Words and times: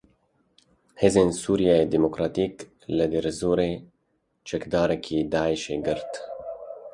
Hêzên 1.01 1.29
Sûriya 1.41 1.77
Demokratîk 1.93 2.55
li 2.95 3.05
Dêrezorê 3.11 3.71
çekdarekî 4.47 5.19
Daişê 5.31 5.77
girt. 5.85 6.11